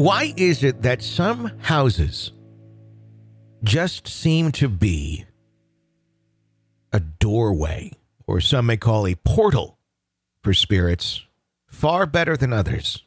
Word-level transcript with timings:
Why 0.00 0.32
is 0.34 0.64
it 0.64 0.80
that 0.80 1.02
some 1.02 1.52
houses 1.58 2.32
just 3.62 4.08
seem 4.08 4.50
to 4.52 4.66
be 4.66 5.26
a 6.90 7.00
doorway, 7.00 7.92
or 8.26 8.40
some 8.40 8.64
may 8.64 8.78
call 8.78 9.06
a 9.06 9.14
portal 9.14 9.76
for 10.42 10.54
spirits, 10.54 11.26
far 11.66 12.06
better 12.06 12.34
than 12.34 12.50
others? 12.50 13.04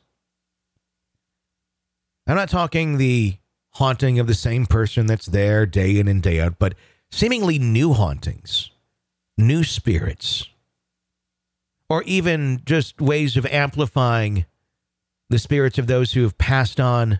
I'm 2.27 2.35
not 2.35 2.49
talking 2.49 2.99
the 2.99 3.37
haunting 3.71 4.19
of 4.19 4.27
the 4.27 4.35
same 4.35 4.67
person 4.67 5.07
that's 5.07 5.25
there 5.25 5.65
day 5.65 5.97
in 5.97 6.07
and 6.07 6.21
day 6.21 6.39
out, 6.39 6.59
but 6.59 6.75
seemingly 7.09 7.57
new 7.57 7.93
hauntings, 7.93 8.69
new 9.35 9.63
spirits, 9.63 10.47
or 11.89 12.03
even 12.03 12.61
just 12.63 13.01
ways 13.01 13.35
of 13.35 13.47
amplifying 13.47 14.45
the 15.33 15.39
spirits 15.39 15.79
of 15.79 15.87
those 15.87 16.13
who 16.13 16.21
have 16.21 16.37
passed 16.37 16.79
on 16.79 17.19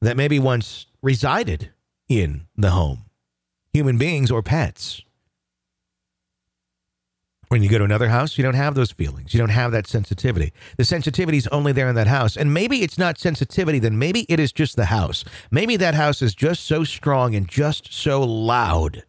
that 0.00 0.16
maybe 0.16 0.38
once 0.38 0.86
resided 1.02 1.70
in 2.08 2.46
the 2.56 2.70
home, 2.70 3.06
human 3.72 3.98
beings 3.98 4.30
or 4.30 4.44
pets. 4.44 5.02
When 7.48 7.60
you 7.60 7.68
go 7.68 7.78
to 7.78 7.84
another 7.84 8.10
house, 8.10 8.38
you 8.38 8.44
don't 8.44 8.54
have 8.54 8.76
those 8.76 8.92
feelings. 8.92 9.34
You 9.34 9.38
don't 9.38 9.48
have 9.48 9.72
that 9.72 9.88
sensitivity. 9.88 10.52
The 10.76 10.84
sensitivity 10.84 11.36
is 11.36 11.48
only 11.48 11.72
there 11.72 11.88
in 11.88 11.96
that 11.96 12.06
house. 12.06 12.36
And 12.36 12.54
maybe 12.54 12.84
it's 12.84 12.96
not 12.96 13.18
sensitivity, 13.18 13.80
then 13.80 13.98
maybe 13.98 14.20
it 14.28 14.38
is 14.38 14.52
just 14.52 14.76
the 14.76 14.84
house. 14.84 15.24
Maybe 15.50 15.76
that 15.78 15.94
house 15.96 16.22
is 16.22 16.36
just 16.36 16.62
so 16.62 16.84
strong 16.84 17.34
and 17.34 17.48
just 17.48 17.92
so 17.92 18.22
loud 18.22 19.02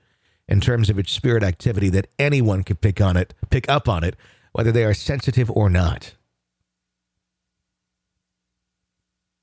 in 0.48 0.60
terms 0.60 0.90
of 0.90 0.98
its 0.98 1.12
spirit 1.12 1.44
activity 1.44 1.90
that 1.90 2.08
anyone 2.18 2.64
can 2.64 2.78
pick 2.78 3.00
on 3.00 3.16
it, 3.16 3.36
pick 3.52 3.70
up 3.70 3.88
on 3.88 4.04
it, 4.04 4.16
whether 4.54 4.72
they 4.72 4.86
are 4.86 4.96
sensitive 4.96 5.52
or 5.52 5.70
not. 5.70 6.16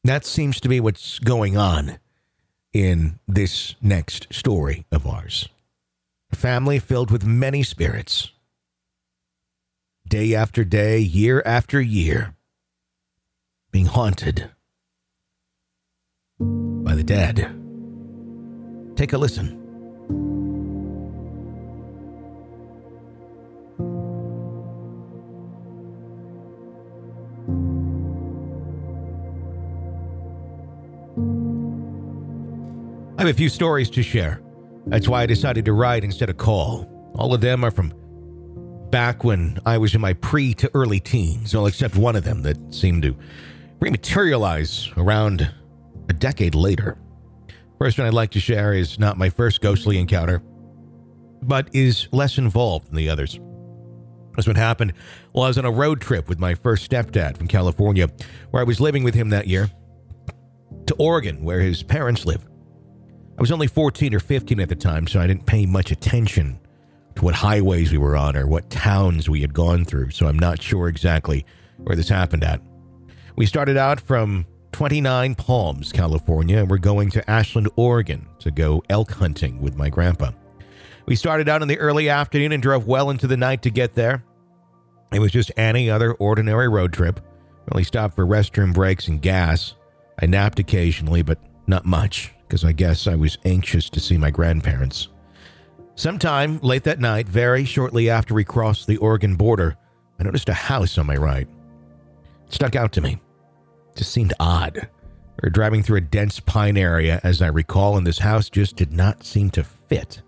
That 0.04 0.24
seems 0.24 0.60
to 0.60 0.68
be 0.68 0.80
what's 0.80 1.18
going 1.18 1.56
on 1.56 1.98
in 2.72 3.18
this 3.28 3.74
next 3.82 4.32
story 4.32 4.86
of 4.90 5.06
ours. 5.06 5.48
A 6.32 6.36
family 6.36 6.78
filled 6.78 7.10
with 7.10 7.24
many 7.24 7.62
spirits. 7.62 8.30
Day 10.08 10.34
after 10.34 10.64
day, 10.64 10.98
year 10.98 11.42
after 11.44 11.80
year, 11.80 12.34
being 13.70 13.86
haunted 13.86 14.50
by 16.38 16.94
the 16.94 17.04
dead. 17.04 17.38
Take 18.96 19.12
a 19.12 19.18
listen. 19.18 19.59
A 33.30 33.34
few 33.34 33.48
stories 33.48 33.88
to 33.90 34.02
share. 34.02 34.42
That's 34.86 35.08
why 35.08 35.22
I 35.22 35.26
decided 35.26 35.64
to 35.66 35.72
write 35.72 36.04
instead 36.04 36.28
of 36.28 36.36
call. 36.36 36.86
All 37.14 37.32
of 37.32 37.40
them 37.40 37.64
are 37.64 37.70
from 37.70 37.92
back 38.90 39.24
when 39.24 39.58
I 39.64 39.78
was 39.78 39.94
in 39.94 40.00
my 40.00 40.14
pre 40.14 40.52
to 40.54 40.70
early 40.74 41.00
teens, 41.00 41.54
well, 41.54 41.66
except 41.66 41.96
one 41.96 42.16
of 42.16 42.24
them 42.24 42.42
that 42.42 42.74
seemed 42.74 43.02
to 43.04 43.16
rematerialize 43.78 44.96
around 44.96 45.50
a 46.08 46.12
decade 46.12 46.54
later. 46.54 46.98
First 47.78 47.98
one 47.98 48.06
I'd 48.06 48.14
like 48.14 48.32
to 48.32 48.40
share 48.40 48.74
is 48.74 48.98
not 48.98 49.16
my 49.16 49.30
first 49.30 49.60
ghostly 49.60 49.98
encounter, 49.98 50.42
but 51.42 51.68
is 51.72 52.08
less 52.12 52.36
involved 52.36 52.88
than 52.88 52.96
the 52.96 53.08
others. 53.08 53.38
This 54.36 54.46
one 54.46 54.56
happened 54.56 54.92
while 55.32 55.44
I 55.44 55.48
was 55.48 55.58
on 55.58 55.64
a 55.64 55.70
road 55.70 56.00
trip 56.00 56.28
with 56.28 56.38
my 56.38 56.54
first 56.54 56.90
stepdad 56.90 57.36
from 57.36 57.48
California, 57.48 58.08
where 58.50 58.60
I 58.60 58.64
was 58.64 58.80
living 58.80 59.04
with 59.04 59.14
him 59.14 59.30
that 59.30 59.46
year, 59.46 59.70
to 60.86 60.94
Oregon, 60.96 61.42
where 61.42 61.60
his 61.60 61.82
parents 61.82 62.26
live. 62.26 62.44
I 63.40 63.42
was 63.42 63.52
only 63.52 63.68
14 63.68 64.14
or 64.14 64.20
15 64.20 64.60
at 64.60 64.68
the 64.68 64.76
time, 64.76 65.06
so 65.06 65.18
I 65.18 65.26
didn't 65.26 65.46
pay 65.46 65.64
much 65.64 65.90
attention 65.90 66.60
to 67.14 67.24
what 67.24 67.34
highways 67.34 67.90
we 67.90 67.96
were 67.96 68.14
on 68.14 68.36
or 68.36 68.46
what 68.46 68.68
towns 68.68 69.30
we 69.30 69.40
had 69.40 69.54
gone 69.54 69.86
through, 69.86 70.10
so 70.10 70.26
I'm 70.26 70.38
not 70.38 70.60
sure 70.60 70.88
exactly 70.88 71.46
where 71.78 71.96
this 71.96 72.10
happened 72.10 72.44
at. 72.44 72.60
We 73.36 73.46
started 73.46 73.78
out 73.78 73.98
from 73.98 74.44
29 74.72 75.36
Palms, 75.36 75.90
California, 75.90 76.58
and 76.58 76.68
we're 76.68 76.76
going 76.76 77.08
to 77.12 77.30
Ashland, 77.30 77.70
Oregon 77.76 78.28
to 78.40 78.50
go 78.50 78.82
elk 78.90 79.12
hunting 79.12 79.58
with 79.58 79.74
my 79.74 79.88
grandpa. 79.88 80.32
We 81.06 81.16
started 81.16 81.48
out 81.48 81.62
in 81.62 81.68
the 81.68 81.78
early 81.78 82.10
afternoon 82.10 82.52
and 82.52 82.62
drove 82.62 82.86
well 82.86 83.08
into 83.08 83.26
the 83.26 83.38
night 83.38 83.62
to 83.62 83.70
get 83.70 83.94
there. 83.94 84.22
It 85.14 85.18
was 85.18 85.32
just 85.32 85.50
any 85.56 85.88
other 85.88 86.12
ordinary 86.12 86.68
road 86.68 86.92
trip. 86.92 87.20
We 87.64 87.72
only 87.72 87.84
stopped 87.84 88.16
for 88.16 88.26
restroom 88.26 88.74
breaks 88.74 89.08
and 89.08 89.22
gas. 89.22 89.76
I 90.20 90.26
napped 90.26 90.58
occasionally, 90.58 91.22
but 91.22 91.38
not 91.66 91.86
much 91.86 92.34
because 92.50 92.64
I 92.64 92.72
guess 92.72 93.06
I 93.06 93.14
was 93.14 93.38
anxious 93.44 93.88
to 93.90 94.00
see 94.00 94.18
my 94.18 94.32
grandparents. 94.32 95.06
Sometime 95.94 96.58
late 96.62 96.82
that 96.82 96.98
night, 96.98 97.28
very 97.28 97.64
shortly 97.64 98.10
after 98.10 98.34
we 98.34 98.42
crossed 98.42 98.88
the 98.88 98.96
Oregon 98.96 99.36
border, 99.36 99.76
I 100.18 100.24
noticed 100.24 100.48
a 100.48 100.54
house 100.54 100.98
on 100.98 101.06
my 101.06 101.16
right. 101.16 101.46
It 102.48 102.52
stuck 102.52 102.74
out 102.74 102.90
to 102.94 103.00
me. 103.00 103.20
It 103.92 103.98
just 103.98 104.10
seemed 104.10 104.34
odd. 104.40 104.74
We 104.74 105.44
were 105.44 105.50
driving 105.50 105.84
through 105.84 105.98
a 105.98 106.00
dense 106.00 106.40
pine 106.40 106.76
area, 106.76 107.20
as 107.22 107.40
I 107.40 107.46
recall, 107.46 107.96
and 107.96 108.04
this 108.04 108.18
house 108.18 108.50
just 108.50 108.74
did 108.74 108.92
not 108.92 109.22
seem 109.22 109.50
to 109.50 109.62
fit. 109.62 110.20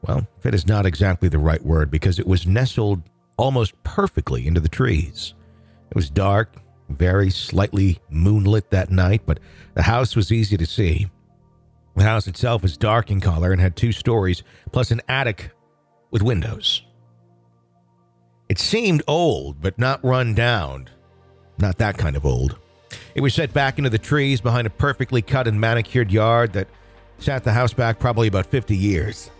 Well, 0.00 0.26
fit 0.40 0.54
is 0.54 0.66
not 0.66 0.86
exactly 0.86 1.28
the 1.28 1.38
right 1.38 1.62
word 1.62 1.90
because 1.90 2.18
it 2.18 2.26
was 2.26 2.46
nestled 2.46 3.02
almost 3.36 3.74
perfectly 3.84 4.46
into 4.46 4.60
the 4.60 4.68
trees. 4.70 5.34
It 5.90 5.94
was 5.94 6.08
dark, 6.08 6.54
very 6.88 7.28
slightly 7.28 7.98
moonlit 8.08 8.70
that 8.70 8.90
night, 8.90 9.22
but 9.26 9.40
the 9.74 9.82
house 9.82 10.16
was 10.16 10.32
easy 10.32 10.56
to 10.56 10.64
see. 10.64 11.10
The 11.96 12.04
house 12.04 12.26
itself 12.26 12.62
was 12.62 12.76
dark 12.76 13.10
in 13.10 13.20
color 13.20 13.52
and 13.52 13.60
had 13.60 13.76
two 13.76 13.92
stories, 13.92 14.42
plus 14.72 14.90
an 14.90 15.00
attic 15.08 15.50
with 16.10 16.22
windows. 16.22 16.82
It 18.48 18.58
seemed 18.58 19.02
old, 19.06 19.60
but 19.60 19.78
not 19.78 20.04
run 20.04 20.34
down. 20.34 20.90
Not 21.58 21.78
that 21.78 21.96
kind 21.96 22.16
of 22.16 22.26
old. 22.26 22.58
It 23.14 23.20
was 23.20 23.34
set 23.34 23.52
back 23.52 23.78
into 23.78 23.90
the 23.90 23.98
trees 23.98 24.40
behind 24.40 24.66
a 24.66 24.70
perfectly 24.70 25.22
cut 25.22 25.46
and 25.46 25.60
manicured 25.60 26.10
yard 26.10 26.52
that 26.54 26.68
sat 27.18 27.44
the 27.44 27.52
house 27.52 27.72
back 27.72 27.98
probably 27.98 28.28
about 28.28 28.46
50 28.46 28.76
years. 28.76 29.30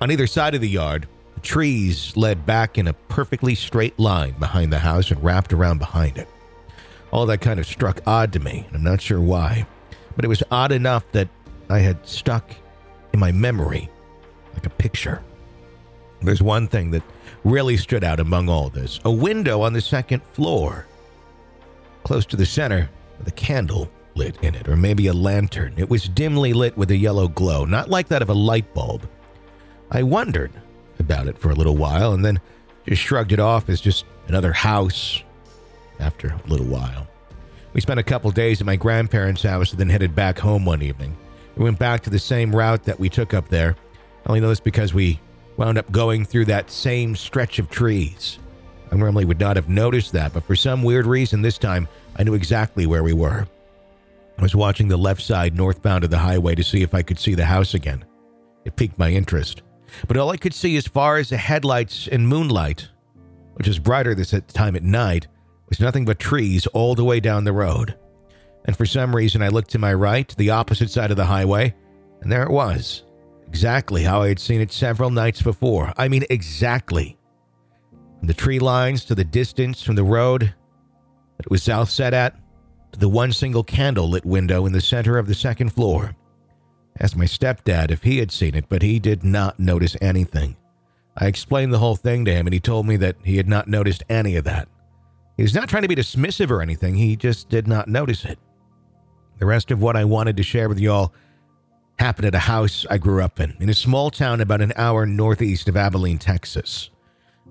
On 0.00 0.10
either 0.10 0.26
side 0.26 0.54
of 0.54 0.60
the 0.60 0.68
yard 0.68 1.06
The 1.34 1.40
trees 1.40 2.16
led 2.16 2.46
back 2.46 2.78
in 2.78 2.88
a 2.88 2.92
perfectly 2.92 3.54
straight 3.54 3.98
line 3.98 4.34
behind 4.38 4.72
the 4.72 4.78
house 4.78 5.10
and 5.10 5.22
wrapped 5.22 5.52
around 5.52 5.78
behind 5.78 6.16
it. 6.16 6.28
All 7.10 7.26
that 7.26 7.40
kind 7.40 7.60
of 7.60 7.66
struck 7.66 8.00
odd 8.06 8.32
to 8.32 8.40
me, 8.40 8.64
and 8.66 8.76
I'm 8.76 8.82
not 8.82 9.00
sure 9.00 9.20
why, 9.20 9.66
but 10.16 10.24
it 10.24 10.28
was 10.28 10.42
odd 10.50 10.72
enough 10.72 11.04
that 11.12 11.28
I 11.68 11.78
had 11.78 12.06
stuck 12.06 12.50
in 13.12 13.20
my 13.20 13.32
memory 13.32 13.88
like 14.52 14.66
a 14.66 14.70
picture. 14.70 15.22
There's 16.22 16.42
one 16.42 16.68
thing 16.68 16.90
that 16.92 17.02
really 17.44 17.76
stood 17.76 18.02
out 18.02 18.20
among 18.20 18.48
all 18.48 18.70
this 18.70 19.00
a 19.04 19.10
window 19.10 19.60
on 19.60 19.72
the 19.72 19.80
second 19.80 20.22
floor, 20.32 20.86
close 22.02 22.24
to 22.26 22.36
the 22.36 22.46
center 22.46 22.88
with 23.18 23.28
a 23.28 23.32
candle 23.32 23.90
lit 24.14 24.36
in 24.42 24.54
it, 24.54 24.68
or 24.68 24.76
maybe 24.76 25.06
a 25.08 25.12
lantern. 25.12 25.74
It 25.76 25.90
was 25.90 26.08
dimly 26.08 26.52
lit 26.52 26.76
with 26.76 26.90
a 26.90 26.96
yellow 26.96 27.28
glow, 27.28 27.64
not 27.64 27.90
like 27.90 28.08
that 28.08 28.22
of 28.22 28.30
a 28.30 28.34
light 28.34 28.72
bulb. 28.74 29.08
I 29.90 30.02
wondered 30.02 30.52
about 30.98 31.26
it 31.26 31.38
for 31.38 31.50
a 31.50 31.54
little 31.54 31.76
while 31.76 32.12
and 32.12 32.24
then 32.24 32.40
just 32.86 33.02
shrugged 33.02 33.32
it 33.32 33.40
off 33.40 33.68
as 33.68 33.80
just 33.80 34.04
another 34.28 34.52
house 34.52 35.22
after 36.00 36.28
a 36.28 36.48
little 36.48 36.66
while. 36.66 37.06
We 37.74 37.80
spent 37.80 38.00
a 38.00 38.04
couple 38.04 38.30
days 38.30 38.60
at 38.60 38.66
my 38.66 38.76
grandparents' 38.76 39.42
house 39.42 39.72
and 39.72 39.80
then 39.80 39.90
headed 39.90 40.14
back 40.14 40.38
home 40.38 40.64
one 40.64 40.80
evening. 40.80 41.16
We 41.56 41.64
went 41.64 41.78
back 41.78 42.02
to 42.02 42.10
the 42.10 42.20
same 42.20 42.54
route 42.54 42.84
that 42.84 42.98
we 42.98 43.08
took 43.08 43.34
up 43.34 43.48
there. 43.48 43.76
I 44.24 44.28
only 44.28 44.40
know 44.40 44.48
this 44.48 44.60
because 44.60 44.94
we 44.94 45.20
wound 45.56 45.76
up 45.76 45.90
going 45.90 46.24
through 46.24 46.46
that 46.46 46.70
same 46.70 47.16
stretch 47.16 47.58
of 47.58 47.68
trees. 47.68 48.38
I 48.92 48.96
normally 48.96 49.24
would 49.24 49.40
not 49.40 49.56
have 49.56 49.68
noticed 49.68 50.12
that, 50.12 50.32
but 50.32 50.44
for 50.44 50.54
some 50.54 50.84
weird 50.84 51.04
reason 51.04 51.42
this 51.42 51.58
time 51.58 51.88
I 52.16 52.22
knew 52.22 52.34
exactly 52.34 52.86
where 52.86 53.02
we 53.02 53.12
were. 53.12 53.46
I 54.38 54.42
was 54.42 54.54
watching 54.54 54.86
the 54.86 54.96
left 54.96 55.22
side 55.22 55.56
northbound 55.56 56.04
of 56.04 56.10
the 56.10 56.18
highway 56.18 56.54
to 56.54 56.62
see 56.62 56.82
if 56.82 56.94
I 56.94 57.02
could 57.02 57.18
see 57.18 57.34
the 57.34 57.44
house 57.44 57.74
again. 57.74 58.04
It 58.64 58.76
piqued 58.76 58.98
my 58.98 59.10
interest. 59.10 59.62
But 60.06 60.16
all 60.16 60.30
I 60.30 60.36
could 60.36 60.54
see 60.54 60.76
as 60.76 60.86
far 60.86 61.18
as 61.18 61.30
the 61.30 61.36
headlights 61.36 62.08
and 62.08 62.28
moonlight, 62.28 62.88
which 63.54 63.68
was 63.68 63.78
brighter 63.78 64.14
this 64.14 64.34
time 64.48 64.76
at 64.76 64.82
night, 64.82 65.26
was 65.68 65.80
nothing 65.80 66.04
but 66.04 66.18
trees 66.18 66.66
all 66.68 66.94
the 66.94 67.04
way 67.04 67.20
down 67.20 67.44
the 67.44 67.52
road. 67.52 67.96
And 68.64 68.76
for 68.76 68.86
some 68.86 69.14
reason, 69.14 69.42
I 69.42 69.48
looked 69.48 69.70
to 69.70 69.78
my 69.78 69.92
right, 69.92 70.34
the 70.36 70.50
opposite 70.50 70.90
side 70.90 71.10
of 71.10 71.16
the 71.16 71.26
highway, 71.26 71.74
and 72.20 72.32
there 72.32 72.42
it 72.42 72.50
was. 72.50 73.04
Exactly 73.46 74.02
how 74.02 74.22
I 74.22 74.28
had 74.28 74.40
seen 74.40 74.60
it 74.60 74.72
several 74.72 75.10
nights 75.10 75.42
before. 75.42 75.92
I 75.96 76.08
mean, 76.08 76.24
exactly. 76.30 77.18
From 78.18 78.28
the 78.28 78.34
tree 78.34 78.58
lines 78.58 79.04
to 79.04 79.14
the 79.14 79.24
distance 79.24 79.82
from 79.82 79.96
the 79.96 80.04
road 80.04 80.54
that 81.36 81.46
it 81.46 81.50
was 81.50 81.62
south 81.62 81.90
set 81.90 82.14
at, 82.14 82.36
to 82.92 82.98
the 82.98 83.08
one 83.08 83.32
single 83.32 83.64
candle 83.64 84.08
lit 84.08 84.24
window 84.24 84.66
in 84.66 84.72
the 84.72 84.80
center 84.80 85.18
of 85.18 85.26
the 85.26 85.34
second 85.34 85.70
floor. 85.70 86.16
I 86.98 87.04
asked 87.04 87.16
my 87.16 87.24
stepdad 87.24 87.90
if 87.90 88.02
he 88.02 88.18
had 88.18 88.30
seen 88.30 88.54
it, 88.54 88.68
but 88.68 88.82
he 88.82 88.98
did 88.98 89.24
not 89.24 89.58
notice 89.58 89.96
anything. 90.00 90.56
I 91.16 91.26
explained 91.26 91.72
the 91.72 91.78
whole 91.78 91.96
thing 91.96 92.24
to 92.24 92.32
him, 92.32 92.46
and 92.46 92.54
he 92.54 92.60
told 92.60 92.86
me 92.86 92.96
that 92.96 93.16
he 93.24 93.36
had 93.36 93.48
not 93.48 93.68
noticed 93.68 94.02
any 94.08 94.36
of 94.36 94.44
that. 94.44 94.68
He 95.36 95.42
was 95.42 95.54
not 95.54 95.68
trying 95.68 95.82
to 95.82 95.88
be 95.88 95.96
dismissive 95.96 96.50
or 96.50 96.62
anything, 96.62 96.94
he 96.94 97.16
just 97.16 97.48
did 97.48 97.66
not 97.66 97.88
notice 97.88 98.24
it. 98.24 98.38
The 99.38 99.46
rest 99.46 99.70
of 99.70 99.82
what 99.82 99.96
I 99.96 100.04
wanted 100.04 100.36
to 100.36 100.42
share 100.42 100.68
with 100.68 100.78
y'all 100.78 101.12
happened 101.98 102.26
at 102.26 102.34
a 102.34 102.40
house 102.40 102.86
I 102.90 102.98
grew 102.98 103.22
up 103.22 103.40
in, 103.40 103.56
in 103.60 103.68
a 103.68 103.74
small 103.74 104.10
town 104.10 104.40
about 104.40 104.60
an 104.60 104.72
hour 104.76 105.06
northeast 105.06 105.68
of 105.68 105.76
Abilene, 105.76 106.18
Texas. 106.18 106.90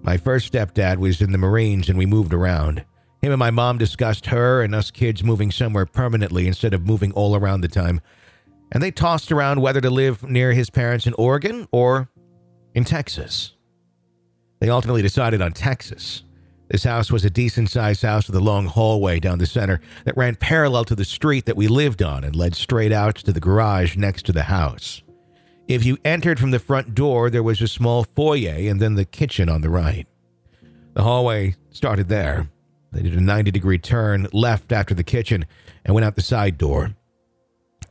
My 0.01 0.17
first 0.17 0.51
stepdad 0.51 0.97
was 0.97 1.21
in 1.21 1.31
the 1.31 1.37
Marines, 1.37 1.89
and 1.89 1.97
we 1.97 2.05
moved 2.05 2.33
around. 2.33 2.83
Him 3.21 3.31
and 3.31 3.39
my 3.39 3.51
mom 3.51 3.77
discussed 3.77 4.25
her 4.27 4.61
and 4.61 4.75
us 4.75 4.91
kids 4.91 5.23
moving 5.23 5.49
somewhere 5.49 5.85
permanently 5.85 6.45
instead 6.45 6.73
of 6.73 6.85
moving 6.85 7.13
all 7.13 7.37
around 7.37 7.61
the 7.61 7.69
time. 7.69 8.01
And 8.73 8.83
they 8.83 8.91
tossed 8.91 9.31
around 9.31 9.61
whether 9.61 9.79
to 9.79 9.89
live 9.89 10.23
near 10.23 10.51
his 10.51 10.69
parents 10.69 11.07
in 11.07 11.13
Oregon 11.13 11.67
or 11.71 12.09
in 12.73 12.83
Texas. 12.83 13.53
They 14.59 14.69
ultimately 14.69 15.01
decided 15.01 15.41
on 15.41 15.53
Texas. 15.53 16.23
This 16.73 16.85
house 16.85 17.11
was 17.11 17.23
a 17.23 17.29
decent 17.29 17.69
sized 17.69 18.01
house 18.01 18.25
with 18.25 18.35
a 18.35 18.39
long 18.39 18.65
hallway 18.65 19.19
down 19.19 19.37
the 19.37 19.45
center 19.45 19.79
that 20.05 20.17
ran 20.17 20.33
parallel 20.33 20.85
to 20.85 20.95
the 20.95 21.05
street 21.05 21.45
that 21.45 21.55
we 21.55 21.67
lived 21.67 22.01
on 22.01 22.23
and 22.23 22.35
led 22.35 22.55
straight 22.55 22.91
out 22.91 23.13
to 23.17 23.31
the 23.31 23.39
garage 23.39 23.95
next 23.95 24.25
to 24.25 24.31
the 24.31 24.41
house. 24.41 25.03
If 25.67 25.85
you 25.85 25.99
entered 26.03 26.39
from 26.39 26.49
the 26.49 26.57
front 26.57 26.95
door, 26.95 27.29
there 27.29 27.43
was 27.43 27.61
a 27.61 27.67
small 27.67 28.03
foyer 28.03 28.55
and 28.67 28.81
then 28.81 28.95
the 28.95 29.05
kitchen 29.05 29.49
on 29.49 29.61
the 29.61 29.69
right. 29.69 30.07
The 30.95 31.03
hallway 31.03 31.57
started 31.69 32.09
there, 32.09 32.49
they 32.91 33.03
did 33.03 33.13
a 33.13 33.21
90 33.21 33.51
degree 33.51 33.77
turn 33.77 34.25
left 34.33 34.71
after 34.71 34.95
the 34.95 35.03
kitchen 35.03 35.45
and 35.85 35.93
went 35.93 36.05
out 36.05 36.15
the 36.15 36.23
side 36.23 36.57
door. 36.57 36.95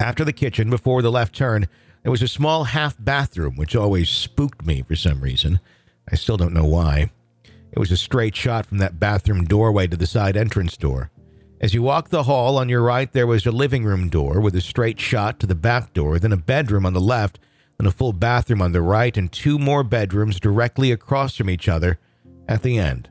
After 0.00 0.24
the 0.24 0.32
kitchen, 0.32 0.70
before 0.70 1.02
the 1.02 1.12
left 1.12 1.36
turn, 1.36 1.68
there 2.02 2.10
was 2.10 2.22
a 2.22 2.26
small 2.26 2.64
half 2.64 2.96
bathroom, 2.98 3.54
which 3.54 3.76
always 3.76 4.08
spooked 4.08 4.66
me 4.66 4.82
for 4.82 4.96
some 4.96 5.20
reason. 5.20 5.60
I 6.10 6.16
still 6.16 6.36
don't 6.36 6.52
know 6.52 6.64
why. 6.64 7.12
It 7.72 7.78
was 7.78 7.90
a 7.90 7.96
straight 7.96 8.36
shot 8.36 8.66
from 8.66 8.78
that 8.78 9.00
bathroom 9.00 9.44
doorway 9.44 9.86
to 9.86 9.96
the 9.96 10.06
side 10.06 10.36
entrance 10.36 10.76
door. 10.76 11.10
As 11.60 11.72
you 11.72 11.82
walked 11.82 12.10
the 12.10 12.24
hall 12.24 12.58
on 12.58 12.68
your 12.68 12.82
right, 12.82 13.10
there 13.12 13.26
was 13.26 13.46
a 13.46 13.52
living 13.52 13.84
room 13.84 14.08
door 14.08 14.40
with 14.40 14.54
a 14.56 14.60
straight 14.60 15.00
shot 15.00 15.40
to 15.40 15.46
the 15.46 15.54
back 15.54 15.94
door, 15.94 16.18
then 16.18 16.32
a 16.32 16.36
bedroom 16.36 16.84
on 16.84 16.92
the 16.92 17.00
left, 17.00 17.38
and 17.78 17.88
a 17.88 17.92
full 17.92 18.12
bathroom 18.12 18.60
on 18.60 18.72
the 18.72 18.82
right, 18.82 19.16
and 19.16 19.32
two 19.32 19.58
more 19.58 19.82
bedrooms 19.82 20.38
directly 20.38 20.92
across 20.92 21.36
from 21.36 21.48
each 21.48 21.68
other 21.68 21.98
at 22.46 22.62
the 22.62 22.78
end. 22.78 23.08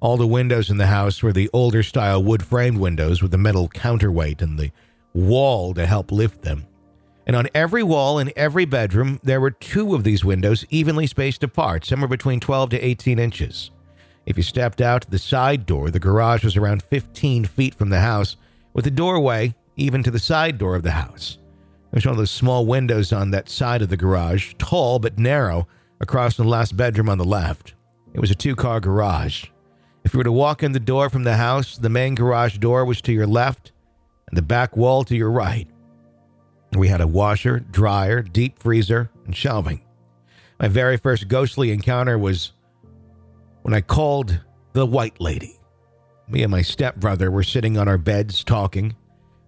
All 0.00 0.16
the 0.16 0.26
windows 0.26 0.70
in 0.70 0.78
the 0.78 0.86
house 0.86 1.22
were 1.22 1.32
the 1.32 1.50
older 1.52 1.82
style 1.82 2.22
wood 2.22 2.42
framed 2.42 2.78
windows 2.78 3.20
with 3.20 3.32
the 3.32 3.38
metal 3.38 3.68
counterweight 3.68 4.40
and 4.40 4.58
the 4.58 4.70
wall 5.12 5.74
to 5.74 5.84
help 5.84 6.10
lift 6.10 6.42
them. 6.42 6.66
And 7.26 7.36
on 7.36 7.48
every 7.54 7.82
wall 7.82 8.18
in 8.18 8.32
every 8.34 8.64
bedroom, 8.64 9.20
there 9.22 9.40
were 9.40 9.50
two 9.50 9.94
of 9.94 10.04
these 10.04 10.24
windows 10.24 10.64
evenly 10.70 11.06
spaced 11.06 11.42
apart, 11.42 11.84
somewhere 11.84 12.08
between 12.08 12.40
12 12.40 12.70
to 12.70 12.80
18 12.80 13.18
inches. 13.18 13.70
If 14.30 14.36
you 14.36 14.44
stepped 14.44 14.80
out 14.80 15.10
the 15.10 15.18
side 15.18 15.66
door, 15.66 15.90
the 15.90 15.98
garage 15.98 16.44
was 16.44 16.56
around 16.56 16.84
15 16.84 17.46
feet 17.46 17.74
from 17.74 17.88
the 17.90 17.98
house, 17.98 18.36
with 18.72 18.86
a 18.86 18.90
doorway 18.90 19.56
even 19.74 20.04
to 20.04 20.10
the 20.12 20.20
side 20.20 20.56
door 20.56 20.76
of 20.76 20.84
the 20.84 20.92
house. 20.92 21.38
There's 21.90 22.06
one 22.06 22.12
of 22.12 22.18
those 22.18 22.30
small 22.30 22.64
windows 22.64 23.12
on 23.12 23.32
that 23.32 23.48
side 23.48 23.82
of 23.82 23.88
the 23.88 23.96
garage, 23.96 24.54
tall 24.56 25.00
but 25.00 25.18
narrow, 25.18 25.66
across 26.00 26.36
from 26.36 26.44
the 26.44 26.50
last 26.52 26.76
bedroom 26.76 27.08
on 27.08 27.18
the 27.18 27.24
left. 27.24 27.74
It 28.14 28.20
was 28.20 28.30
a 28.30 28.36
two 28.36 28.54
car 28.54 28.78
garage. 28.78 29.46
If 30.04 30.14
you 30.14 30.18
were 30.18 30.24
to 30.24 30.30
walk 30.30 30.62
in 30.62 30.70
the 30.70 30.78
door 30.78 31.10
from 31.10 31.24
the 31.24 31.36
house, 31.36 31.76
the 31.76 31.88
main 31.88 32.14
garage 32.14 32.58
door 32.58 32.84
was 32.84 33.02
to 33.02 33.12
your 33.12 33.26
left 33.26 33.72
and 34.28 34.38
the 34.38 34.42
back 34.42 34.76
wall 34.76 35.02
to 35.06 35.16
your 35.16 35.32
right. 35.32 35.66
We 36.76 36.86
had 36.86 37.00
a 37.00 37.08
washer, 37.08 37.58
dryer, 37.58 38.22
deep 38.22 38.60
freezer, 38.60 39.10
and 39.26 39.34
shelving. 39.34 39.80
My 40.60 40.68
very 40.68 40.98
first 40.98 41.26
ghostly 41.26 41.72
encounter 41.72 42.16
was 42.16 42.52
when 43.62 43.74
I 43.74 43.80
called 43.80 44.40
the 44.72 44.86
White 44.86 45.20
Lady. 45.20 45.58
Me 46.28 46.42
and 46.42 46.50
my 46.50 46.62
stepbrother 46.62 47.30
were 47.30 47.42
sitting 47.42 47.76
on 47.76 47.88
our 47.88 47.98
beds 47.98 48.44
talking. 48.44 48.94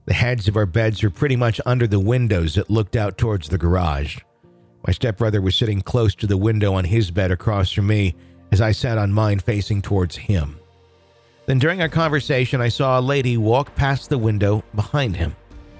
The 0.06 0.14
heads 0.14 0.48
of 0.48 0.56
our 0.56 0.66
beds 0.66 1.02
were 1.02 1.10
pretty 1.10 1.36
much 1.36 1.60
under 1.64 1.86
the 1.86 2.00
windows 2.00 2.56
that 2.56 2.70
looked 2.70 2.96
out 2.96 3.16
towards 3.16 3.48
the 3.48 3.58
garage. 3.58 4.18
My 4.86 4.92
stepbrother 4.92 5.40
was 5.40 5.54
sitting 5.54 5.80
close 5.80 6.14
to 6.16 6.26
the 6.26 6.36
window 6.36 6.74
on 6.74 6.84
his 6.84 7.10
bed 7.12 7.30
across 7.30 7.70
from 7.70 7.86
me 7.86 8.16
as 8.50 8.60
I 8.60 8.72
sat 8.72 8.98
on 8.98 9.12
mine 9.12 9.38
facing 9.38 9.80
towards 9.80 10.16
him. 10.16 10.58
Then 11.46 11.58
during 11.58 11.80
our 11.80 11.88
conversation, 11.88 12.60
I 12.60 12.68
saw 12.68 12.98
a 12.98 13.00
lady 13.00 13.36
walk 13.36 13.74
past 13.76 14.10
the 14.10 14.18
window 14.18 14.64
behind 14.74 15.16
him, 15.16 15.36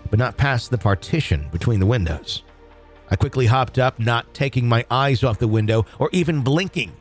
but 0.09 0.19
not 0.19 0.37
past 0.37 0.71
the 0.71 0.79
partition 0.79 1.49
between 1.51 1.81
the 1.81 1.87
windows. 1.87 2.45
I 3.11 3.17
quickly 3.17 3.47
hopped 3.47 3.79
up, 3.79 3.99
not 3.99 4.33
taking 4.35 4.69
my 4.69 4.85
eyes 4.91 5.23
off 5.23 5.39
the 5.39 5.49
window 5.49 5.85
or 5.99 6.09
even 6.13 6.43
blinking, 6.43 6.93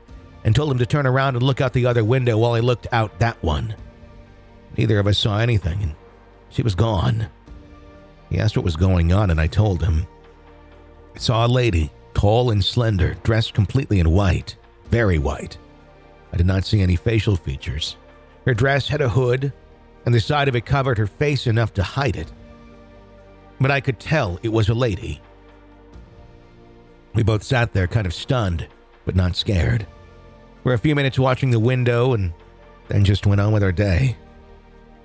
and 0.43 0.55
told 0.55 0.71
him 0.71 0.77
to 0.79 0.85
turn 0.85 1.05
around 1.05 1.35
and 1.35 1.43
look 1.43 1.61
out 1.61 1.73
the 1.73 1.85
other 1.85 2.03
window 2.03 2.37
while 2.37 2.53
I 2.53 2.59
looked 2.59 2.87
out 2.91 3.19
that 3.19 3.41
one. 3.43 3.75
Neither 4.77 4.99
of 4.99 5.07
us 5.07 5.17
saw 5.17 5.39
anything, 5.39 5.81
and 5.83 5.95
she 6.49 6.63
was 6.63 6.75
gone. 6.75 7.27
He 8.29 8.39
asked 8.39 8.55
what 8.55 8.65
was 8.65 8.75
going 8.75 9.11
on, 9.11 9.29
and 9.29 9.39
I 9.39 9.47
told 9.47 9.83
him. 9.83 10.07
I 11.15 11.19
saw 11.19 11.45
a 11.45 11.47
lady, 11.47 11.91
tall 12.13 12.51
and 12.51 12.63
slender, 12.63 13.15
dressed 13.23 13.53
completely 13.53 13.99
in 13.99 14.11
white, 14.11 14.55
very 14.89 15.19
white. 15.19 15.57
I 16.31 16.37
did 16.37 16.45
not 16.45 16.65
see 16.65 16.81
any 16.81 16.95
facial 16.95 17.35
features. 17.35 17.97
Her 18.45 18.53
dress 18.53 18.87
had 18.87 19.01
a 19.01 19.09
hood, 19.09 19.51
and 20.05 20.15
the 20.15 20.21
side 20.21 20.47
of 20.47 20.55
it 20.55 20.65
covered 20.65 20.97
her 20.97 21.07
face 21.07 21.45
enough 21.45 21.73
to 21.73 21.83
hide 21.83 22.15
it. 22.15 22.31
But 23.59 23.71
I 23.71 23.81
could 23.81 23.99
tell 23.99 24.39
it 24.41 24.49
was 24.49 24.69
a 24.69 24.73
lady. 24.73 25.21
We 27.13 27.23
both 27.23 27.43
sat 27.43 27.73
there, 27.73 27.87
kind 27.87 28.07
of 28.07 28.13
stunned, 28.13 28.67
but 29.05 29.15
not 29.15 29.35
scared. 29.35 29.85
For 30.63 30.73
a 30.73 30.77
few 30.77 30.95
minutes 30.95 31.17
watching 31.17 31.51
the 31.51 31.59
window 31.59 32.13
and 32.13 32.33
then 32.87 33.03
just 33.03 33.25
went 33.25 33.41
on 33.41 33.51
with 33.51 33.63
our 33.63 33.71
day. 33.71 34.15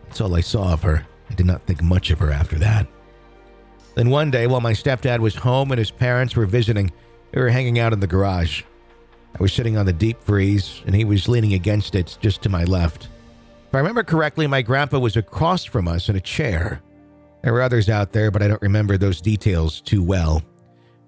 That's 0.05 0.21
all 0.21 0.35
I 0.35 0.41
saw 0.41 0.73
of 0.73 0.83
her. 0.83 1.07
I 1.31 1.35
did 1.35 1.47
not 1.47 1.63
think 1.67 1.83
much 1.83 2.11
of 2.11 2.19
her 2.19 2.31
after 2.31 2.59
that. 2.59 2.87
Then 3.95 4.11
one 4.11 4.31
day, 4.31 4.47
while 4.47 4.61
my 4.61 4.73
stepdad 4.73 5.21
was 5.21 5.35
home 5.35 5.71
and 5.71 5.79
his 5.79 5.91
parents 5.91 6.37
were 6.37 6.47
visiting, 6.47 6.93
we 7.35 7.41
were 7.41 7.49
hanging 7.49 7.79
out 7.79 7.93
in 7.93 8.01
the 8.01 8.07
garage. 8.07 8.63
I 9.39 9.43
was 9.43 9.53
sitting 9.53 9.77
on 9.77 9.87
the 9.87 9.93
deep 9.93 10.23
freeze, 10.23 10.83
and 10.87 10.95
he 10.95 11.05
was 11.05 11.29
leaning 11.29 11.55
against 11.55 11.95
it 11.95 12.17
just 12.21 12.43
to 12.43 12.49
my 12.49 12.65
left. 12.65 13.09
If 13.69 13.75
I 13.75 13.79
remember 13.79 14.03
correctly, 14.03 14.47
my 14.47 14.63
grandpa 14.63 14.99
was 14.99 15.17
across 15.17 15.65
from 15.65 15.89
us 15.89 16.09
in 16.09 16.17
a 16.17 16.21
chair. 16.21 16.83
There 17.43 17.53
were 17.53 17.63
others 17.63 17.89
out 17.89 18.13
there, 18.13 18.31
but 18.31 18.43
I 18.43 18.49
don't 18.49 18.63
remember 18.63 18.97
those 18.97 19.21
details 19.21 19.81
too 19.81 20.03
well. 20.03 20.43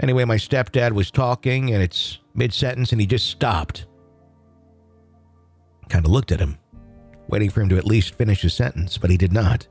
Anyway, 0.01 0.25
my 0.25 0.37
stepdad 0.37 0.93
was 0.93 1.11
talking 1.11 1.73
and 1.73 1.83
it's 1.83 2.19
mid 2.35 2.53
sentence 2.53 2.93
and 2.93 3.01
he 3.01 3.07
just 3.07 3.27
stopped. 3.27 3.87
Kind 5.89 6.05
of 6.05 6.11
looked 6.11 6.33
at 6.33 6.41
him, 6.41 6.59
waiting 7.29 7.51
for 7.51 7.61
him 7.61 7.69
to 7.71 7.79
at 7.79 7.87
least 7.87 8.15
finish 8.15 8.43
his 8.43 8.55
sentence, 8.55 8.99
but 8.99 9.11
he 9.11 9.17
did 9.17 9.33
not. 9.33 9.67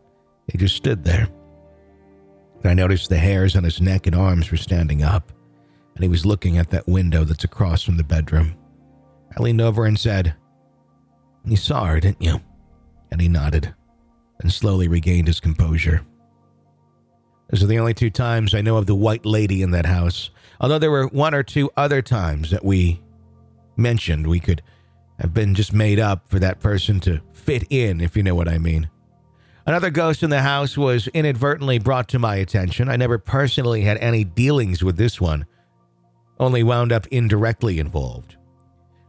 He 0.51 0.57
just 0.57 0.75
stood 0.75 1.03
there. 1.03 1.27
And 2.61 2.71
I 2.71 2.73
noticed 2.73 3.09
the 3.09 3.17
hairs 3.17 3.55
on 3.55 3.63
his 3.63 3.81
neck 3.81 4.07
and 4.07 4.15
arms 4.15 4.49
were 4.49 4.57
standing 4.57 5.03
up, 5.03 5.31
and 5.95 6.03
he 6.03 6.09
was 6.09 6.25
looking 6.25 6.57
at 6.57 6.69
that 6.71 6.87
window 6.87 7.23
that's 7.23 7.43
across 7.43 7.83
from 7.83 7.97
the 7.97 8.03
bedroom. 8.03 8.55
I 9.37 9.41
leaned 9.41 9.61
over 9.61 9.85
and 9.85 9.99
said, 9.99 10.35
You 11.45 11.57
saw 11.57 11.85
her, 11.85 11.99
didn't 11.99 12.21
you? 12.21 12.39
And 13.11 13.21
he 13.21 13.27
nodded 13.27 13.73
and 14.39 14.51
slowly 14.51 14.87
regained 14.87 15.27
his 15.27 15.39
composure. 15.39 16.01
Those 17.49 17.63
are 17.63 17.67
the 17.67 17.79
only 17.79 17.93
two 17.93 18.09
times 18.09 18.53
I 18.53 18.61
know 18.61 18.77
of 18.77 18.87
the 18.87 18.95
white 18.95 19.25
lady 19.25 19.61
in 19.61 19.71
that 19.71 19.85
house, 19.85 20.31
although 20.59 20.79
there 20.79 20.91
were 20.91 21.07
one 21.07 21.33
or 21.33 21.43
two 21.43 21.69
other 21.77 22.01
times 22.01 22.51
that 22.51 22.65
we 22.65 23.01
mentioned 23.77 24.27
we 24.27 24.39
could 24.39 24.61
have 25.19 25.33
been 25.33 25.55
just 25.55 25.73
made 25.73 25.99
up 25.99 26.27
for 26.27 26.39
that 26.39 26.59
person 26.59 26.99
to 27.01 27.21
fit 27.33 27.65
in, 27.69 28.01
if 28.01 28.15
you 28.15 28.23
know 28.23 28.35
what 28.35 28.47
I 28.47 28.57
mean. 28.57 28.89
Another 29.65 29.89
ghost 29.89 30.23
in 30.23 30.29
the 30.29 30.41
house 30.41 30.77
was 30.77 31.07
inadvertently 31.09 31.79
brought 31.79 32.07
to 32.09 32.19
my 32.19 32.35
attention. 32.35 32.87
I 32.87 32.95
never 32.95 33.17
personally 33.17 33.81
had 33.81 33.97
any 33.97 34.23
dealings 34.23 34.83
with 34.83 34.95
this 34.95 35.19
one, 35.19 35.45
only 36.39 36.63
wound 36.63 36.91
up 36.91 37.05
indirectly 37.07 37.79
involved. 37.79 38.37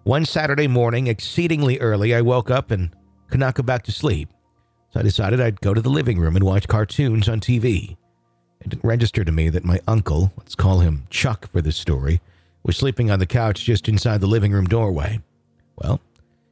One 0.03 0.25
Saturday 0.25 0.67
morning, 0.67 1.07
exceedingly 1.07 1.79
early, 1.79 2.15
I 2.15 2.23
woke 2.23 2.51
up 2.51 2.71
and 2.71 2.91
could 3.29 3.41
not 3.41 3.55
go 3.55 3.63
back 3.63 3.85
to 3.85 3.93
sleep. 3.93 4.31
So 4.91 5.01
I 5.01 5.03
decided 5.03 5.41
I'd 5.41 5.61
go 5.61 5.75
to 5.75 5.83
the 5.83 5.91
living 5.91 6.19
room 6.19 6.35
and 6.35 6.45
watch 6.45 6.67
cartoons 6.67 7.29
on 7.29 7.41
TV. 7.41 7.97
It 8.61 8.71
didn't 8.71 8.85
register 8.85 9.23
to 9.23 9.31
me 9.31 9.51
that 9.51 9.65
my 9.65 9.79
uncle, 9.87 10.33
let's 10.39 10.55
call 10.55 10.81
him 10.81 11.07
Chuck 11.11 11.49
for 11.53 11.61
this 11.61 11.77
story, 11.77 12.21
was 12.65 12.77
sleeping 12.77 13.11
on 13.11 13.19
the 13.19 13.27
couch 13.27 13.65
just 13.65 13.89
inside 13.89 14.21
the 14.21 14.27
living 14.27 14.53
room 14.53 14.67
doorway. 14.67 15.21
Well, 15.83 16.01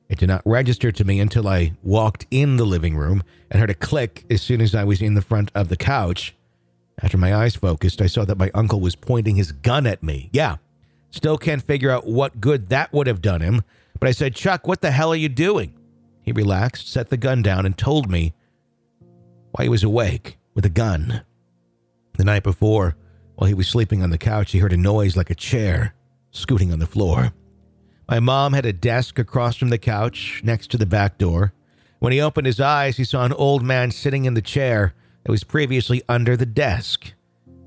it 0.09 0.19
did 0.19 0.29
not 0.29 0.43
register 0.45 0.93
to 0.93 1.05
me 1.05 1.21
until 1.21 1.49
I 1.49 1.73
walked 1.83 2.27
in 2.31 2.57
the 2.57 2.65
living 2.65 2.97
room 2.97 3.25
and 3.51 3.61
heard 3.61 3.71
a 3.71 3.75
click 3.75 4.25
as 4.31 4.41
soon 4.41 4.61
as 4.61 4.75
I 4.75 4.85
was 4.85 5.03
in 5.03 5.15
the 5.15 5.23
front 5.23 5.51
of 5.55 5.69
the 5.69 5.77
couch. 5.77 6.35
After 7.03 7.19
my 7.19 7.35
eyes 7.35 7.57
focused, 7.57 8.01
I 8.01 8.07
saw 8.07 8.25
that 8.25 8.39
my 8.39 8.51
uncle 8.55 8.81
was 8.81 8.95
pointing 8.95 9.37
his 9.37 9.53
gun 9.53 9.87
at 9.87 10.03
me. 10.03 10.31
Yeah, 10.33 10.57
still 11.11 11.37
can't 11.37 11.63
figure 11.63 11.91
out 11.91 12.07
what 12.07 12.41
good 12.41 12.69
that 12.69 12.93
would 12.93 13.07
have 13.07 13.21
done 13.21 13.41
him, 13.41 13.63
but 13.99 14.09
I 14.09 14.13
said, 14.13 14.35
Chuck, 14.35 14.67
what 14.67 14.81
the 14.81 14.93
hell 14.93 15.13
are 15.13 15.17
you 15.17 15.29
doing? 15.29 15.75
He 16.23 16.33
relaxed, 16.33 16.91
set 16.91 17.11
the 17.11 17.17
gun 17.17 17.43
down, 17.43 17.67
and 17.67 17.77
told 17.77 18.11
me 18.11 18.35
why 19.53 19.65
he 19.65 19.69
was 19.69 19.85
awake 19.85 20.39
with 20.55 20.65
a 20.65 20.71
gun. 20.71 21.23
The 22.17 22.25
night 22.25 22.43
before, 22.43 22.97
while 23.35 23.49
he 23.49 23.55
was 23.55 23.69
sleeping 23.69 24.03
on 24.03 24.11
the 24.11 24.19
couch, 24.19 24.53
he 24.53 24.59
heard 24.59 24.73
a 24.73 24.77
noise 24.77 25.17
like 25.17 25.31
a 25.31 25.35
chair 25.35 25.95
scooting 26.31 26.73
on 26.73 26.79
the 26.79 26.87
floor. 26.87 27.33
My 28.09 28.21
mom 28.21 28.53
had 28.53 28.67
a 28.67 28.73
desk 28.73 29.19
across 29.19 29.57
from 29.57 29.71
the 29.71 29.79
couch 29.79 30.41
next 30.45 30.71
to 30.71 30.79
the 30.79 30.87
back 30.87 31.19
door. 31.19 31.53
When 31.99 32.13
he 32.13 32.21
opened 32.21 32.47
his 32.47 32.61
eyes, 32.61 32.99
he 32.99 33.05
saw 33.05 33.25
an 33.25 33.33
old 33.33 33.65
man 33.65 33.91
sitting 33.91 34.27
in 34.27 34.35
the 34.35 34.43
chair 34.43 34.95
that 35.25 35.33
was 35.33 35.43
previously 35.43 36.03
under 36.09 36.37
the 36.37 36.47
desk. 36.47 37.13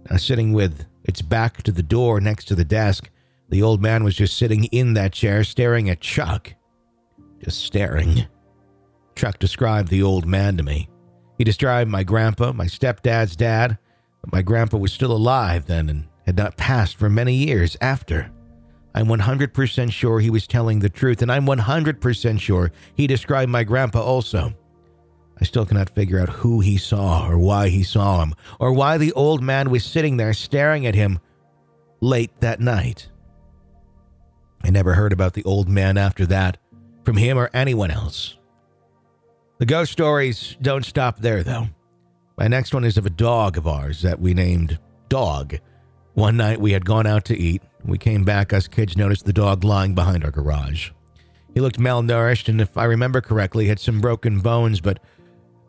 Now, 0.09 0.17
sitting 0.17 0.53
with 0.53 0.85
its 1.03 1.21
back 1.21 1.61
to 1.63 1.73
the 1.73 1.83
door 1.83 2.21
next 2.21 2.45
to 2.45 2.55
the 2.55 2.63
desk, 2.63 3.09
the 3.49 3.61
old 3.61 3.81
man 3.81 4.03
was 4.03 4.15
just 4.15 4.37
sitting 4.37 4.65
in 4.65 4.93
that 4.93 5.11
chair 5.11 5.43
staring 5.43 5.89
at 5.89 5.99
Chuck. 5.99 6.53
Just 7.43 7.61
staring. 7.63 8.27
Chuck 9.15 9.39
described 9.39 9.89
the 9.89 10.03
old 10.03 10.25
man 10.25 10.55
to 10.55 10.63
me. 10.63 10.87
He 11.37 11.43
described 11.43 11.89
my 11.89 12.03
grandpa, 12.03 12.53
my 12.53 12.65
stepdad's 12.65 13.35
dad, 13.35 13.77
but 14.21 14.31
my 14.31 14.41
grandpa 14.41 14.77
was 14.77 14.93
still 14.93 15.11
alive 15.11 15.65
then 15.65 15.89
and 15.89 16.07
had 16.25 16.37
not 16.37 16.55
passed 16.55 16.95
for 16.95 17.09
many 17.09 17.33
years 17.33 17.75
after. 17.81 18.31
I'm 18.95 19.07
100% 19.07 19.91
sure 19.91 20.19
he 20.19 20.29
was 20.29 20.47
telling 20.47 20.79
the 20.79 20.89
truth, 20.89 21.21
and 21.21 21.31
I'm 21.31 21.45
100% 21.45 22.39
sure 22.39 22.71
he 22.95 23.07
described 23.07 23.51
my 23.51 23.63
grandpa 23.63 24.01
also. 24.01 24.53
I 25.39 25.45
still 25.45 25.65
cannot 25.65 25.89
figure 25.89 26.19
out 26.19 26.29
who 26.29 26.59
he 26.59 26.77
saw 26.77 27.27
or 27.27 27.37
why 27.37 27.69
he 27.69 27.83
saw 27.83 28.21
him, 28.21 28.33
or 28.59 28.73
why 28.73 28.97
the 28.97 29.13
old 29.13 29.41
man 29.41 29.69
was 29.69 29.85
sitting 29.85 30.17
there 30.17 30.33
staring 30.33 30.85
at 30.85 30.95
him 30.95 31.19
late 32.01 32.31
that 32.41 32.59
night. 32.59 33.09
I 34.63 34.69
never 34.69 34.93
heard 34.95 35.13
about 35.13 35.33
the 35.33 35.43
old 35.45 35.69
man 35.69 35.97
after 35.97 36.25
that 36.25 36.57
from 37.05 37.17
him 37.17 37.37
or 37.37 37.49
anyone 37.53 37.91
else. 37.91 38.37
The 39.59 39.65
ghost 39.65 39.91
stories 39.91 40.57
don't 40.61 40.85
stop 40.85 41.19
there, 41.19 41.43
though. 41.43 41.67
My 42.37 42.47
next 42.47 42.73
one 42.73 42.85
is 42.85 42.97
of 42.97 43.05
a 43.05 43.09
dog 43.09 43.57
of 43.57 43.67
ours 43.67 44.01
that 44.01 44.19
we 44.19 44.33
named 44.33 44.79
Dog. 45.09 45.57
One 46.19 46.35
night 46.35 46.59
we 46.59 46.73
had 46.73 46.83
gone 46.83 47.07
out 47.07 47.23
to 47.25 47.37
eat. 47.37 47.61
We 47.85 47.97
came 47.97 48.25
back, 48.25 48.51
us 48.51 48.67
kids 48.67 48.97
noticed 48.97 49.23
the 49.23 49.31
dog 49.31 49.63
lying 49.63 49.95
behind 49.95 50.25
our 50.25 50.31
garage. 50.31 50.89
He 51.53 51.61
looked 51.61 51.79
malnourished 51.79 52.49
and, 52.49 52.59
if 52.59 52.77
I 52.77 52.83
remember 52.83 53.21
correctly, 53.21 53.67
had 53.67 53.79
some 53.79 54.01
broken 54.01 54.41
bones, 54.41 54.81
but 54.81 54.99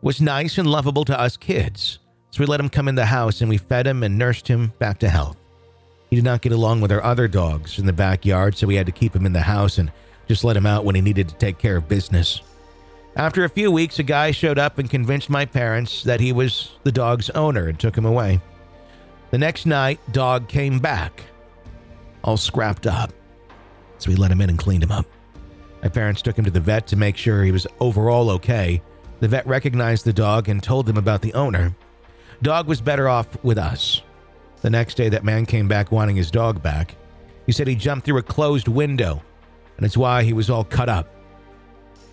was 0.01 0.19
nice 0.19 0.57
and 0.57 0.69
lovable 0.69 1.05
to 1.05 1.17
us 1.17 1.37
kids. 1.37 1.99
So 2.31 2.41
we 2.41 2.47
let 2.47 2.59
him 2.59 2.67
come 2.67 2.89
in 2.89 2.95
the 2.95 3.05
house 3.05 3.39
and 3.39 3.49
we 3.49 3.59
fed 3.59 3.87
him 3.87 4.03
and 4.03 4.17
nursed 4.17 4.45
him 4.45 4.73
back 4.77 4.99
to 4.99 5.09
health. 5.09 5.37
He 6.09 6.17
did 6.17 6.25
not 6.25 6.41
get 6.41 6.51
along 6.51 6.81
with 6.81 6.91
our 6.91 7.01
other 7.01 7.29
dogs 7.29 7.79
in 7.79 7.85
the 7.85 7.93
backyard, 7.93 8.57
so 8.57 8.67
we 8.67 8.75
had 8.75 8.87
to 8.87 8.91
keep 8.91 9.15
him 9.15 9.25
in 9.25 9.31
the 9.31 9.39
house 9.39 9.77
and 9.77 9.89
just 10.27 10.43
let 10.43 10.57
him 10.57 10.65
out 10.65 10.83
when 10.83 10.95
he 10.95 11.01
needed 11.01 11.29
to 11.29 11.35
take 11.35 11.59
care 11.59 11.77
of 11.77 11.87
business. 11.87 12.41
After 13.15 13.45
a 13.45 13.49
few 13.49 13.71
weeks, 13.71 13.99
a 13.99 14.03
guy 14.03 14.31
showed 14.31 14.59
up 14.59 14.79
and 14.79 14.89
convinced 14.89 15.29
my 15.29 15.45
parents 15.45 16.03
that 16.03 16.19
he 16.19 16.33
was 16.33 16.71
the 16.83 16.91
dog's 16.91 17.29
owner 17.29 17.69
and 17.69 17.79
took 17.79 17.97
him 17.97 18.05
away. 18.05 18.41
The 19.31 19.37
next 19.37 19.65
night, 19.65 19.99
dog 20.11 20.49
came 20.49 20.79
back, 20.79 21.23
all 22.21 22.35
scrapped 22.35 22.85
up. 22.85 23.13
So 23.97 24.09
we 24.09 24.17
let 24.17 24.31
him 24.31 24.41
in 24.41 24.49
and 24.49 24.59
cleaned 24.59 24.83
him 24.83 24.91
up. 24.91 25.05
My 25.81 25.87
parents 25.87 26.21
took 26.21 26.37
him 26.37 26.45
to 26.45 26.51
the 26.51 26.59
vet 26.59 26.85
to 26.87 26.97
make 26.97 27.15
sure 27.15 27.43
he 27.43 27.51
was 27.51 27.65
overall 27.79 28.29
okay. 28.31 28.81
The 29.21 29.29
vet 29.29 29.47
recognized 29.47 30.03
the 30.03 30.11
dog 30.11 30.49
and 30.49 30.61
told 30.61 30.85
them 30.85 30.97
about 30.97 31.21
the 31.21 31.33
owner. 31.33 31.75
Dog 32.41 32.67
was 32.67 32.81
better 32.81 33.07
off 33.07 33.41
with 33.43 33.57
us. 33.57 34.01
The 34.61 34.69
next 34.69 34.95
day, 34.95 35.09
that 35.09 35.23
man 35.23 35.45
came 35.45 35.67
back 35.67 35.91
wanting 35.91 36.17
his 36.17 36.29
dog 36.29 36.61
back. 36.61 36.95
He 37.45 37.51
said 37.51 37.67
he 37.67 37.75
jumped 37.75 38.05
through 38.05 38.17
a 38.17 38.23
closed 38.23 38.67
window, 38.67 39.21
and 39.77 39.85
it's 39.85 39.97
why 39.97 40.23
he 40.23 40.33
was 40.33 40.49
all 40.49 40.63
cut 40.63 40.89
up. 40.89 41.07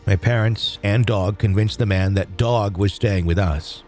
My 0.06 0.16
parents 0.16 0.78
and 0.82 1.04
dog 1.04 1.38
convinced 1.38 1.78
the 1.78 1.87
man 1.87 2.14
that 2.14 2.37
dog 2.37 2.78
was 2.78 2.94
staying 2.94 3.26
with 3.26 3.38
us. 3.38 3.82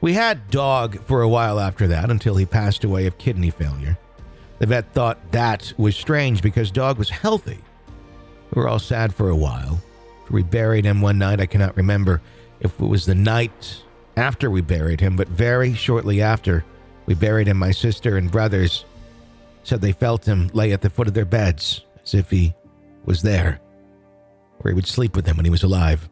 We 0.00 0.14
had 0.14 0.50
dog 0.50 1.00
for 1.04 1.22
a 1.22 1.28
while 1.28 1.60
after 1.60 1.86
that 1.88 2.10
until 2.10 2.36
he 2.36 2.46
passed 2.46 2.84
away 2.84 3.06
of 3.06 3.18
kidney 3.18 3.50
failure. 3.50 3.98
The 4.58 4.66
vet 4.66 4.92
thought 4.92 5.32
that 5.32 5.72
was 5.76 5.96
strange 5.96 6.42
because 6.42 6.70
dog 6.70 6.98
was 6.98 7.10
healthy. 7.10 7.58
We 8.54 8.60
were 8.60 8.68
all 8.68 8.78
sad 8.78 9.14
for 9.14 9.28
a 9.28 9.36
while. 9.36 9.82
We 10.30 10.42
buried 10.42 10.84
him 10.84 11.00
one 11.00 11.18
night. 11.18 11.40
I 11.40 11.46
cannot 11.46 11.76
remember 11.76 12.22
if 12.60 12.80
it 12.80 12.86
was 12.86 13.06
the 13.06 13.14
night 13.14 13.82
after 14.16 14.50
we 14.50 14.60
buried 14.60 15.00
him, 15.00 15.16
but 15.16 15.28
very 15.28 15.74
shortly 15.74 16.22
after 16.22 16.64
we 17.06 17.14
buried 17.14 17.48
him, 17.48 17.56
my 17.58 17.70
sister 17.70 18.16
and 18.16 18.30
brothers 18.30 18.84
said 19.64 19.80
they 19.80 19.92
felt 19.92 20.26
him 20.26 20.50
lay 20.52 20.72
at 20.72 20.80
the 20.80 20.90
foot 20.90 21.08
of 21.08 21.14
their 21.14 21.24
beds 21.24 21.84
as 22.02 22.14
if 22.14 22.30
he 22.30 22.54
was 23.04 23.22
there 23.22 23.60
where 24.58 24.72
he 24.72 24.74
would 24.74 24.86
sleep 24.86 25.16
with 25.16 25.24
them 25.24 25.36
when 25.36 25.44
he 25.44 25.50
was 25.50 25.62
alive. 25.62 26.08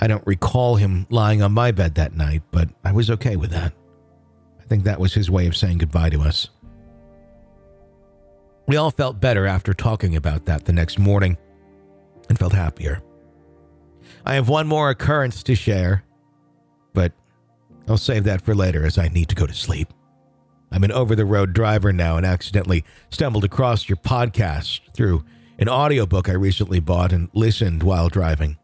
I 0.00 0.06
don't 0.06 0.26
recall 0.26 0.76
him 0.76 1.06
lying 1.10 1.42
on 1.42 1.52
my 1.52 1.72
bed 1.72 1.94
that 1.96 2.16
night, 2.16 2.42
but 2.50 2.70
I 2.84 2.92
was 2.92 3.10
okay 3.10 3.36
with 3.36 3.50
that. 3.50 3.74
I 4.58 4.64
think 4.64 4.84
that 4.84 4.98
was 4.98 5.12
his 5.12 5.30
way 5.30 5.46
of 5.46 5.56
saying 5.56 5.78
goodbye 5.78 6.10
to 6.10 6.22
us. 6.22 6.48
We 8.66 8.76
all 8.76 8.90
felt 8.90 9.20
better 9.20 9.46
after 9.46 9.74
talking 9.74 10.16
about 10.16 10.46
that 10.46 10.64
the 10.64 10.72
next 10.72 10.98
morning 10.98 11.36
and 12.28 12.38
felt 12.38 12.54
happier. 12.54 13.02
I 14.24 14.34
have 14.34 14.48
one 14.48 14.66
more 14.66 14.90
occurrence 14.90 15.42
to 15.42 15.54
share, 15.54 16.02
but 16.94 17.12
I'll 17.88 17.98
save 17.98 18.24
that 18.24 18.42
for 18.42 18.54
later 18.54 18.86
as 18.86 18.96
I 18.96 19.08
need 19.08 19.28
to 19.28 19.34
go 19.34 19.46
to 19.46 19.54
sleep. 19.54 19.92
I'm 20.72 20.84
an 20.84 20.92
over 20.92 21.16
the 21.16 21.24
road 21.24 21.52
driver 21.52 21.92
now 21.92 22.16
and 22.16 22.24
accidentally 22.24 22.84
stumbled 23.10 23.44
across 23.44 23.88
your 23.88 23.96
podcast 23.96 24.80
through 24.94 25.24
an 25.58 25.68
audiobook 25.68 26.28
I 26.28 26.34
recently 26.34 26.80
bought 26.80 27.12
and 27.12 27.28
listened 27.34 27.82
while 27.82 28.08
driving. 28.08 28.56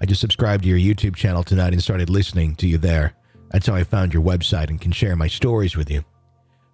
I 0.00 0.06
just 0.06 0.20
subscribed 0.20 0.62
to 0.62 0.68
your 0.68 0.78
YouTube 0.78 1.16
channel 1.16 1.42
tonight 1.42 1.72
and 1.72 1.82
started 1.82 2.08
listening 2.08 2.54
to 2.56 2.68
you 2.68 2.78
there. 2.78 3.14
That's 3.50 3.66
how 3.66 3.74
I 3.74 3.84
found 3.84 4.14
your 4.14 4.22
website 4.22 4.68
and 4.68 4.80
can 4.80 4.92
share 4.92 5.16
my 5.16 5.26
stories 5.26 5.76
with 5.76 5.90
you. 5.90 6.04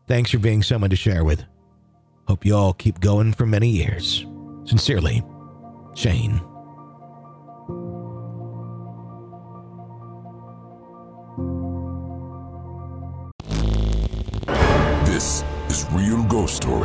Thanks 0.06 0.30
for 0.30 0.38
being 0.38 0.62
someone 0.62 0.90
to 0.90 0.96
share 0.96 1.24
with. 1.24 1.44
Hope 2.28 2.44
you 2.44 2.54
all 2.54 2.72
keep 2.72 3.00
going 3.00 3.32
for 3.32 3.46
many 3.46 3.68
years. 3.68 4.26
Sincerely, 4.64 5.22
Shane. 5.94 6.40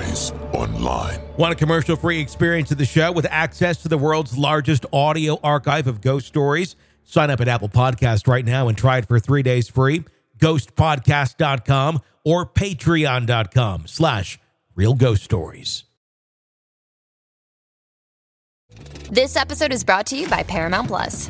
Ghost 0.10 0.34
Online. 0.54 1.20
Want 1.38 1.54
a 1.54 1.56
commercial 1.56 1.96
free 1.96 2.20
experience 2.20 2.72
of 2.72 2.80
the 2.80 2.86
show 2.86 3.12
with 3.12 3.28
access 3.30 3.84
to 3.84 3.88
the 3.88 3.98
world's 3.98 4.36
largest 4.38 4.88
audio 4.92 5.40
archive 5.44 5.86
of 5.86 6.02
ghost 6.02 6.26
stories? 6.26 6.76
Sign 7.04 7.30
up 7.30 7.40
at 7.42 7.48
Apple 7.48 7.70
Podcast 7.70 8.28
right 8.28 8.44
now 8.44 8.68
and 8.68 8.78
try 8.78 8.98
it 8.98 9.08
for 9.08 9.20
three 9.20 9.44
days 9.44 9.70
free. 9.70 10.04
ghostpodcast.com 10.40 12.00
or 12.26 12.46
patreon.com 12.46 13.86
slash 13.86 14.40
real 14.76 14.96
ghost 14.96 15.24
stories. 15.24 15.84
This 19.12 19.36
episode 19.36 19.72
is 19.72 19.84
brought 19.84 20.08
to 20.08 20.18
you 20.18 20.28
by 20.28 20.42
Paramount 20.42 20.88
Plus. 20.88 21.30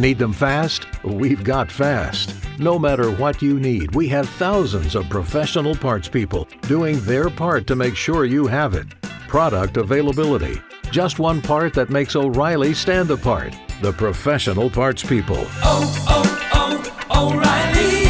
Need 0.00 0.16
them 0.16 0.32
fast? 0.32 0.86
We've 1.04 1.44
got 1.44 1.70
fast. 1.70 2.34
No 2.58 2.78
matter 2.78 3.10
what 3.10 3.42
you 3.42 3.60
need, 3.60 3.94
we 3.94 4.08
have 4.08 4.26
thousands 4.26 4.94
of 4.94 5.10
professional 5.10 5.74
parts 5.74 6.08
people 6.08 6.48
doing 6.62 6.98
their 7.00 7.28
part 7.28 7.66
to 7.66 7.76
make 7.76 7.94
sure 7.96 8.24
you 8.24 8.46
have 8.46 8.72
it. 8.72 8.86
Product 9.28 9.76
availability. 9.76 10.58
Just 10.90 11.18
one 11.18 11.42
part 11.42 11.74
that 11.74 11.90
makes 11.90 12.16
O'Reilly 12.16 12.72
stand 12.72 13.10
apart. 13.10 13.54
The 13.82 13.92
professional 13.92 14.70
parts 14.70 15.04
people. 15.04 15.44
Oh, 15.62 15.94
oh, 16.08 16.80
oh, 17.12 17.34
O'Reilly! 17.34 18.00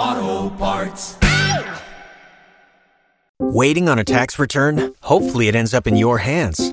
Auto 0.00 0.50
Parts. 0.56 1.16
Waiting 3.38 3.88
on 3.88 4.00
a 4.00 4.04
tax 4.04 4.36
return? 4.36 4.94
Hopefully, 5.02 5.46
it 5.46 5.54
ends 5.54 5.72
up 5.72 5.86
in 5.86 5.94
your 5.94 6.18
hands. 6.18 6.72